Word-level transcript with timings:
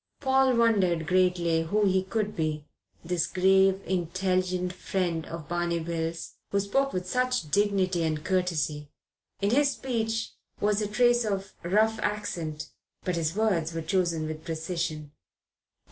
Paul 0.19 0.55
wondered 0.57 1.05
greatly 1.05 1.61
who 1.61 1.85
he 1.85 2.01
could 2.01 2.35
be, 2.35 2.65
this 3.05 3.27
grave, 3.27 3.83
intelligent 3.85 4.73
friend 4.73 5.27
of 5.27 5.47
Barney 5.47 5.77
Bill's, 5.79 6.37
who 6.49 6.59
spoke 6.59 6.91
with 6.91 7.07
such 7.07 7.51
dignity 7.51 8.01
and 8.01 8.25
courtesy. 8.25 8.89
In 9.41 9.51
his 9.51 9.69
speech 9.73 10.31
was 10.59 10.81
a 10.81 10.87
trace 10.87 11.23
of 11.23 11.53
rough 11.61 11.99
accent; 11.99 12.71
but 13.03 13.15
his 13.15 13.35
words 13.35 13.75
were 13.75 13.81
chosen 13.83 14.25
with 14.25 14.43
precision. 14.43 15.11